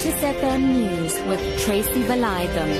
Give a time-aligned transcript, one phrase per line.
[0.00, 2.70] Lotus FM News with Tracy Valaydham.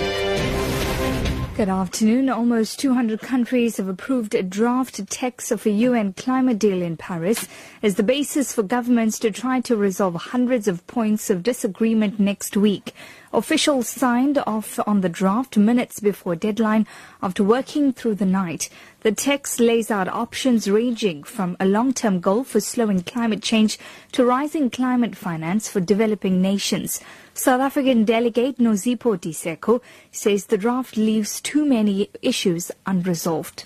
[1.55, 2.31] Good afternoon.
[2.31, 7.47] Almost 200 countries have approved a draft text of a UN climate deal in Paris
[7.83, 12.57] as the basis for governments to try to resolve hundreds of points of disagreement next
[12.57, 12.95] week.
[13.33, 16.85] Officials signed off on the draft minutes before deadline
[17.23, 18.69] after working through the night.
[19.03, 23.79] The text lays out options ranging from a long-term goal for slowing climate change
[24.13, 27.01] to rising climate finance for developing nations.
[27.33, 33.65] South African delegate Nozipho Diseko says the draft leaves too many issues unresolved.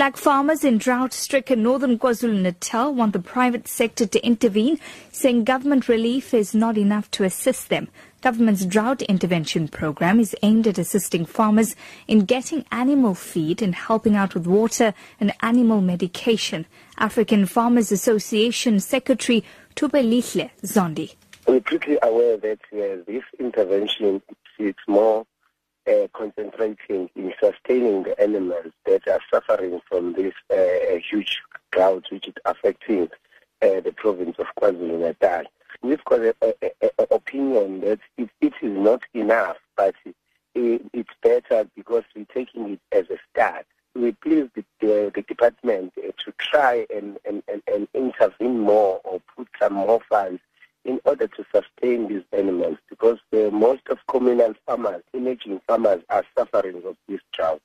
[0.00, 4.80] Black farmers in drought-stricken northern KwaZulu-Natal want the private sector to intervene,
[5.12, 7.86] saying government relief is not enough to assist them.
[8.22, 11.76] Government's drought intervention program is aimed at assisting farmers
[12.08, 16.64] in getting animal feed and helping out with water and animal medication.
[16.96, 19.44] African Farmers Association Secretary
[19.76, 21.14] Thubelihle Zondi.
[21.46, 24.22] We're pretty aware that uh, this intervention
[24.58, 25.26] is more
[25.88, 32.28] uh, concentrating in sustaining the animals that are suffering from this uh, huge drought which
[32.28, 33.08] is affecting
[33.62, 35.44] uh, the province of KwaZulu-Natal
[35.82, 36.34] we've got an
[37.10, 42.80] opinion that it, it is not enough, but it, it's better because we're taking it
[42.92, 43.66] as a start.
[43.94, 49.20] We please the, the, the department to try and, and, and, and intervene more or
[49.36, 50.40] put some more funds
[50.84, 56.24] in order to sustain these animals because the, most of communal farmers, emerging farmers, are
[56.36, 57.62] suffering of this drought.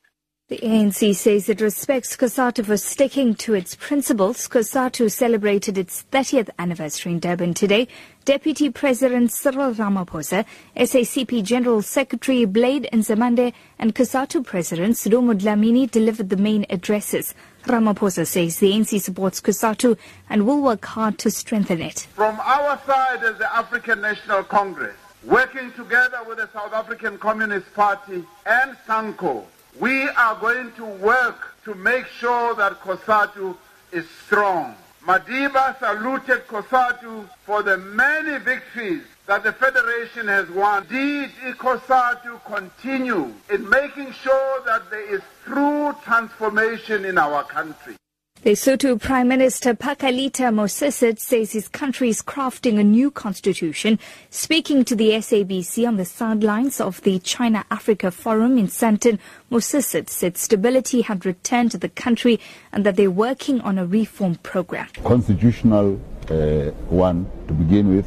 [0.48, 4.48] The ANC says it respects COSATU for sticking to its principles.
[4.48, 7.88] COSATU celebrated its 30th anniversary in Durban today.
[8.26, 10.46] Deputy President Cyril Ramaphosa,
[10.78, 17.34] SACP General Secretary Blade Nzimande and COSATU President Sdumo Dlamini delivered the main addresses.
[17.66, 19.98] Ramaphosa says the ANC supports COSATU
[20.30, 22.08] and will work hard to strengthen it.
[22.14, 27.74] From our side as the African National Congress, working together with the South African Communist
[27.74, 29.46] Party and SANCO,
[29.80, 33.58] we are going to work to make sure that COSATU
[33.92, 34.76] is strong.
[35.06, 40.82] Madiba saluted COSATU for the many victories that the Federation has won.
[40.90, 41.30] Indeed,
[41.60, 47.98] COSATU continue in making sure that there is true transformation in our country.
[48.44, 53.98] Lesotho Prime Minister Pakalitha Mosisili says his country is crafting a new constitution.
[54.30, 59.18] Speaking to the SABC on the sidelines of the China-Africa Forum in Sandton,
[59.52, 62.40] Mosisili said stability had returned to the country
[62.72, 64.90] and that they're working on a reform program.
[65.04, 68.06] Constitutional uh, one to begin with,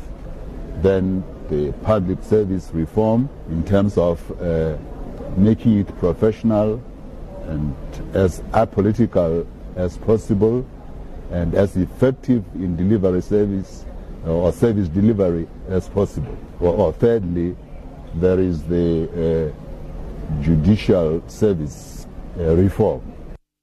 [0.82, 4.76] then the public service reform in terms of uh,
[5.36, 6.80] making it professional
[7.48, 7.74] and
[8.14, 9.44] as apolitical
[9.78, 10.66] as possible
[11.30, 13.84] and as effective in delivery service
[14.26, 16.36] uh, or service delivery as possible.
[16.60, 17.56] Or, or thirdly,
[18.16, 22.06] there is the uh, judicial service
[22.38, 23.02] uh, reform.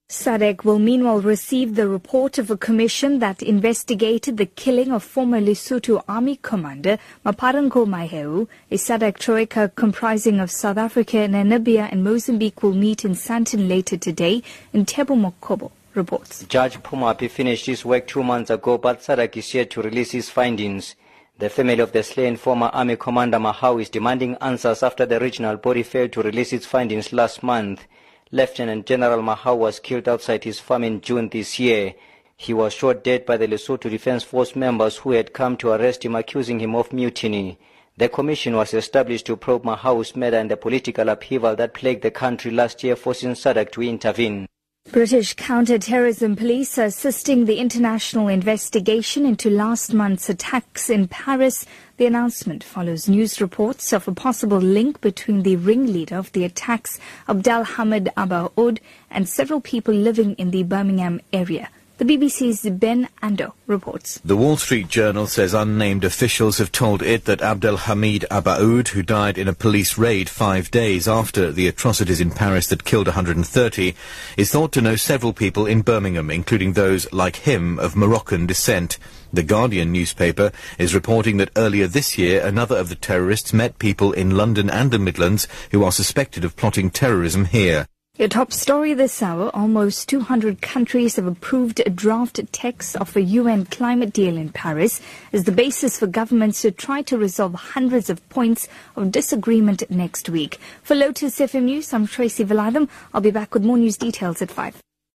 [0.09, 5.41] SADC will meanwhile receive the report of a commission that investigated the killing of former
[5.41, 8.47] Lesotho Army Commander Maaparankoe Mahao.
[8.71, 13.97] A SADC troika comprising of South Africa, Namibia and Mozambique will meet in Sandton later
[13.97, 16.45] today in Tebo Mokobo reports.
[16.45, 20.29] Judge Phumaphi finished his work two months ago, but SADC is yet to release his
[20.29, 20.95] findings.
[21.38, 25.57] The family of the slain former Army Commander Mahao is demanding answers after the regional
[25.57, 27.85] body failed to release its findings last month.
[28.31, 31.94] Lieutenant General Mahao was killed outside his farm in June this year.
[32.38, 36.03] He was shot dead by the Lesotho Defense Force members who had come to arrest
[36.03, 37.57] him accusing him of mutiny.
[37.97, 42.11] The commission was established to probe Mahao's murder and the political upheaval that plagued the
[42.11, 44.47] country last year forcing SADC to intervene.
[44.91, 51.66] British counter-terrorism police are assisting the international investigation into last month's attacks in Paris.
[51.97, 57.00] The announcement follows news reports of a possible link between the ringleader of the attacks,
[57.28, 58.78] Abdelhamid Abaoud,
[59.09, 61.69] and several people living in the Birmingham area.
[61.97, 64.19] The BBC's Ben Ando reports.
[64.25, 69.37] The Wall Street Journal says unnamed officials have told it that Abdelhamid Abaoud, who died
[69.37, 73.96] in a police raid five days after the atrocities in Paris that killed 130,
[74.35, 78.97] is thought to know several people in Birmingham, including those, like him, of Moroccan descent.
[79.31, 84.11] The Guardian newspaper is reporting that earlier this year, another of the terrorists met people
[84.11, 87.87] in London and the Midlands who are suspected of plotting terrorism here.
[88.17, 93.22] Your top story this hour, almost 200 countries have approved a draft text of a
[93.22, 95.02] UN climate deal in Paris
[95.34, 100.29] as the basis for governments to try to resolve hundreds of points of disagreement next
[100.29, 100.59] week.
[100.82, 102.88] For Lotus FM News, I'm Tracy Valaydham.
[103.14, 104.82] I'll be back with more news details at 5.